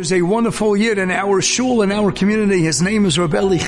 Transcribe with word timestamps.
There's 0.00 0.12
a 0.12 0.22
wonderful 0.22 0.78
yid 0.78 0.96
in 0.96 1.10
our 1.10 1.42
shul, 1.42 1.82
in 1.82 1.92
our 1.92 2.10
community. 2.10 2.62
His 2.62 2.80
name 2.80 3.04
is 3.04 3.18
Rabbi 3.18 3.38
Eli. 3.38 3.58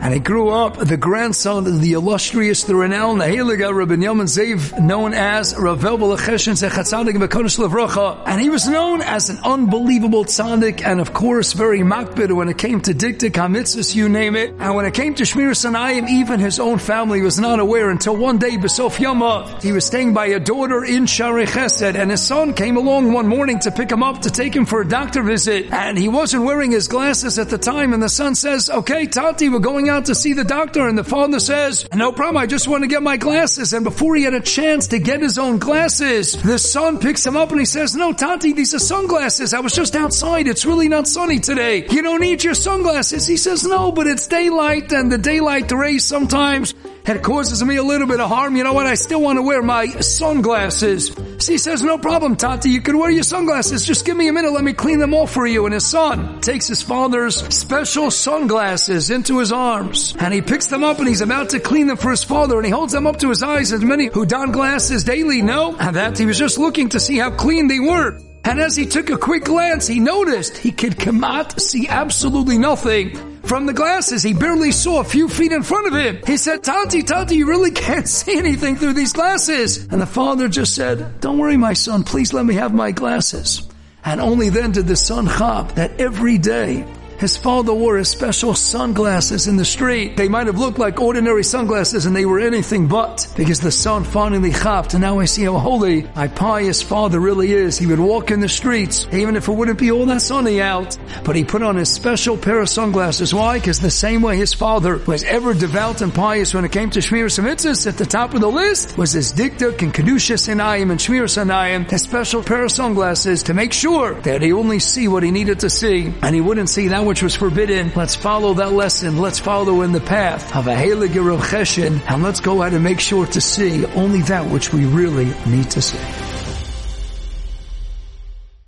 And 0.00 0.14
he 0.14 0.20
grew 0.20 0.48
up 0.48 0.78
the 0.78 0.96
grandson 0.96 1.66
of 1.66 1.82
the 1.82 1.92
illustrious, 1.92 2.64
the 2.64 2.74
renowned, 2.74 3.20
Heilige 3.20 3.76
Rabbi 3.76 3.96
Yoman 3.96 4.24
Zev, 4.24 4.80
known 4.80 5.12
as 5.12 5.54
Rav 5.54 5.80
Elbel 5.80 6.16
Cheshen 6.16 6.54
Zechatzadik 6.54 7.16
Levracha. 7.18 8.22
And 8.24 8.40
he 8.40 8.48
was 8.48 8.66
known 8.66 9.02
as 9.02 9.28
an 9.28 9.36
unbelievable 9.44 10.24
tzaddik 10.24 10.82
and 10.82 10.98
of 10.98 11.12
course 11.12 11.52
very 11.52 11.80
makbid 11.80 12.34
when 12.34 12.48
it 12.48 12.56
came 12.56 12.80
to 12.80 12.94
dikduk, 12.94 13.32
hamitzvahs, 13.32 13.94
you 13.94 14.08
name 14.08 14.34
it. 14.34 14.54
And 14.58 14.76
when 14.76 14.86
it 14.86 14.94
came 14.94 15.14
to 15.16 15.24
Shmiras 15.24 15.70
Einayim, 15.70 16.08
even 16.08 16.40
his 16.40 16.58
own 16.58 16.78
family 16.78 17.20
was 17.20 17.38
not 17.38 17.60
aware 17.60 17.90
until 17.90 18.16
one 18.16 18.38
day, 18.38 18.56
Besof 18.56 18.98
Yama, 18.98 19.58
he 19.60 19.72
was 19.72 19.84
staying 19.84 20.14
by 20.14 20.28
a 20.28 20.40
daughter 20.40 20.82
in 20.86 21.04
Shaarei 21.04 21.46
Chesed 21.46 21.96
and 21.96 22.10
his 22.10 22.22
son 22.22 22.54
came 22.54 22.78
along 22.78 23.12
one 23.12 23.28
morning 23.28 23.58
to 23.58 23.70
pick 23.70 23.92
him 23.92 24.02
up 24.02 24.22
to 24.22 24.30
take 24.30 24.56
him 24.56 24.64
for 24.64 24.80
a 24.80 24.88
doctor 24.88 25.22
visit 25.22 25.65
and 25.70 25.98
he 25.98 26.08
wasn't 26.08 26.44
wearing 26.44 26.70
his 26.70 26.88
glasses 26.88 27.38
at 27.38 27.48
the 27.48 27.58
time 27.58 27.92
and 27.92 28.02
the 28.02 28.08
son 28.08 28.34
says, 28.34 28.70
okay, 28.70 29.06
Tati, 29.06 29.48
we're 29.48 29.58
going 29.58 29.88
out 29.88 30.06
to 30.06 30.14
see 30.14 30.32
the 30.32 30.44
doctor 30.44 30.86
and 30.86 30.96
the 30.96 31.04
father 31.04 31.40
says, 31.40 31.86
no 31.94 32.12
problem, 32.12 32.36
I 32.36 32.46
just 32.46 32.68
want 32.68 32.82
to 32.82 32.88
get 32.88 33.02
my 33.02 33.16
glasses 33.16 33.72
and 33.72 33.84
before 33.84 34.16
he 34.16 34.22
had 34.22 34.34
a 34.34 34.40
chance 34.40 34.88
to 34.88 34.98
get 34.98 35.20
his 35.20 35.38
own 35.38 35.58
glasses, 35.58 36.40
the 36.42 36.58
son 36.58 36.98
picks 36.98 37.24
him 37.24 37.36
up 37.36 37.50
and 37.50 37.60
he 37.60 37.66
says, 37.66 37.94
no, 37.94 38.12
Tati, 38.12 38.52
these 38.52 38.74
are 38.74 38.78
sunglasses. 38.78 39.54
I 39.54 39.60
was 39.60 39.74
just 39.74 39.96
outside. 39.96 40.46
It's 40.46 40.66
really 40.66 40.88
not 40.88 41.06
sunny 41.06 41.40
today. 41.40 41.86
You 41.88 42.02
don't 42.02 42.20
need 42.20 42.44
your 42.44 42.54
sunglasses. 42.54 43.26
He 43.26 43.36
says, 43.36 43.64
no, 43.64 43.92
but 43.92 44.06
it's 44.06 44.26
daylight 44.26 44.92
and 44.92 45.10
the 45.10 45.18
daylight 45.18 45.70
rays 45.72 46.04
sometimes 46.04 46.74
it 47.08 47.22
causes 47.22 47.62
me 47.62 47.76
a 47.76 47.82
little 47.82 48.08
bit 48.08 48.20
of 48.20 48.28
harm. 48.28 48.56
You 48.56 48.64
know 48.64 48.72
what? 48.72 48.86
I 48.86 48.94
still 48.94 49.20
want 49.20 49.38
to 49.38 49.42
wear 49.42 49.62
my 49.62 49.86
sunglasses. 49.86 51.12
So 51.38 51.52
he 51.52 51.58
says, 51.58 51.82
no 51.82 51.98
problem, 51.98 52.34
Tati. 52.34 52.70
You 52.70 52.80
can 52.80 52.98
wear 52.98 53.10
your 53.10 53.22
sunglasses. 53.22 53.86
Just 53.86 54.04
give 54.04 54.16
me 54.16 54.28
a 54.28 54.32
minute. 54.32 54.52
Let 54.52 54.64
me 54.64 54.72
clean 54.72 54.98
them 54.98 55.14
off 55.14 55.30
for 55.30 55.46
you. 55.46 55.66
And 55.66 55.74
his 55.74 55.86
son 55.86 56.40
takes 56.40 56.66
his 56.66 56.82
father's 56.82 57.36
special 57.54 58.10
sunglasses 58.10 59.10
into 59.10 59.38
his 59.38 59.52
arms 59.52 60.16
and 60.18 60.34
he 60.34 60.42
picks 60.42 60.66
them 60.66 60.82
up 60.82 60.98
and 60.98 61.06
he's 61.06 61.20
about 61.20 61.50
to 61.50 61.60
clean 61.60 61.86
them 61.86 61.96
for 61.96 62.10
his 62.10 62.24
father 62.24 62.56
and 62.56 62.64
he 62.64 62.72
holds 62.72 62.92
them 62.92 63.06
up 63.06 63.18
to 63.20 63.28
his 63.28 63.42
eyes 63.42 63.72
as 63.72 63.82
many 63.82 64.06
who 64.06 64.26
don 64.26 64.50
glasses 64.50 65.04
daily 65.04 65.42
know 65.42 65.76
and 65.78 65.96
that 65.96 66.18
he 66.18 66.26
was 66.26 66.38
just 66.38 66.58
looking 66.58 66.88
to 66.88 66.98
see 66.98 67.18
how 67.18 67.30
clean 67.30 67.68
they 67.68 67.80
were. 67.80 68.18
And 68.44 68.60
as 68.60 68.76
he 68.76 68.86
took 68.86 69.10
a 69.10 69.18
quick 69.18 69.44
glance, 69.44 69.86
he 69.86 69.98
noticed 69.98 70.56
he 70.56 70.70
could 70.70 70.98
cannot 70.98 71.60
see 71.60 71.88
absolutely 71.88 72.58
nothing 72.58 73.35
from 73.46 73.66
the 73.66 73.72
glasses. 73.72 74.22
He 74.22 74.34
barely 74.34 74.72
saw 74.72 75.00
a 75.00 75.04
few 75.04 75.28
feet 75.28 75.52
in 75.52 75.62
front 75.62 75.86
of 75.86 75.94
him. 75.94 76.20
He 76.26 76.36
said, 76.36 76.62
Tati, 76.64 77.02
Tati, 77.02 77.36
you 77.36 77.46
really 77.46 77.70
can't 77.70 78.08
see 78.18 78.36
anything 78.36 78.76
through 78.76 78.94
these 78.94 79.12
glasses. 79.12 79.86
And 79.86 80.00
the 80.00 80.06
father 80.06 80.48
just 80.48 80.74
said, 80.74 81.20
don't 81.20 81.38
worry, 81.38 81.56
my 81.56 81.72
son, 81.72 82.04
please 82.04 82.32
let 82.32 82.44
me 82.44 82.54
have 82.54 82.74
my 82.74 82.92
glasses. 82.92 83.68
And 84.04 84.20
only 84.20 84.50
then 84.50 84.72
did 84.72 84.86
the 84.86 84.96
son 84.96 85.26
chop 85.26 85.72
that 85.72 86.00
every 86.00 86.38
day 86.38 86.86
his 87.18 87.36
father 87.36 87.72
wore 87.72 87.96
his 87.96 88.08
special 88.08 88.54
sunglasses 88.54 89.46
in 89.46 89.56
the 89.56 89.64
street. 89.64 90.16
They 90.16 90.28
might 90.28 90.46
have 90.46 90.58
looked 90.58 90.78
like 90.78 91.00
ordinary 91.00 91.44
sunglasses 91.44 92.06
and 92.06 92.14
they 92.14 92.26
were 92.26 92.40
anything 92.40 92.88
but 92.88 93.26
because 93.36 93.60
the 93.60 93.70
son 93.70 94.04
finally 94.04 94.52
chapped 94.52 94.94
and 94.94 95.00
now 95.00 95.18
I 95.18 95.24
see 95.24 95.44
how 95.44 95.58
holy 95.58 96.02
my 96.14 96.28
pious 96.28 96.82
father 96.82 97.18
really 97.18 97.52
is. 97.52 97.78
He 97.78 97.86
would 97.86 97.98
walk 97.98 98.30
in 98.30 98.40
the 98.40 98.48
streets 98.48 99.06
even 99.12 99.36
if 99.36 99.48
it 99.48 99.52
wouldn't 99.52 99.78
be 99.78 99.90
all 99.90 100.04
that 100.06 100.20
sunny 100.20 100.60
out, 100.60 100.98
but 101.24 101.36
he 101.36 101.44
put 101.44 101.62
on 101.62 101.76
his 101.76 101.90
special 101.90 102.36
pair 102.36 102.60
of 102.60 102.68
sunglasses. 102.68 103.32
Why? 103.32 103.58
Because 103.58 103.80
the 103.80 103.90
same 103.90 104.20
way 104.20 104.36
his 104.36 104.52
father 104.52 104.98
was 104.98 105.24
ever 105.24 105.54
devout 105.54 106.02
and 106.02 106.14
pious 106.14 106.52
when 106.52 106.64
it 106.64 106.72
came 106.72 106.90
to 106.90 107.00
Shmir 107.00 107.26
Samitzis 107.26 107.86
at 107.86 107.96
the 107.96 108.06
top 108.06 108.34
of 108.34 108.40
the 108.40 108.50
list 108.50 108.98
was 108.98 109.12
his 109.12 109.32
dikduk 109.32 109.80
and 109.82 109.94
Kedushas 109.94 110.48
Einayim 110.48 110.90
and 110.90 111.00
Shmiras 111.00 111.42
Einayim, 111.42 111.90
his 111.90 112.02
special 112.02 112.42
pair 112.42 112.64
of 112.64 112.72
sunglasses 112.72 113.44
to 113.44 113.54
make 113.54 113.72
sure 113.72 114.14
that 114.20 114.42
he 114.42 114.52
only 114.52 114.78
see 114.78 115.08
what 115.08 115.22
he 115.22 115.30
needed 115.30 115.60
to 115.60 115.70
see 115.70 116.12
and 116.22 116.34
he 116.34 116.40
wouldn't 116.40 116.68
see 116.68 116.88
that 116.88 117.05
which 117.06 117.22
was 117.22 117.34
forbidden. 117.34 117.92
Let's 117.94 118.14
follow 118.14 118.54
that 118.54 118.72
lesson. 118.72 119.16
Let's 119.16 119.38
follow 119.38 119.82
in 119.82 119.92
the 119.92 120.00
path 120.00 120.54
of 120.54 120.66
a 120.66 120.74
Heilige 120.74 121.38
Cheshen, 121.40 122.02
and 122.08 122.22
let's 122.22 122.40
go 122.40 122.62
out 122.62 122.74
and 122.74 122.84
make 122.84 123.00
sure 123.00 123.26
to 123.26 123.40
see 123.40 123.86
only 123.86 124.22
that 124.22 124.50
which 124.50 124.72
we 124.72 124.84
really 124.84 125.32
need 125.46 125.70
to 125.70 125.80
see. 125.80 126.25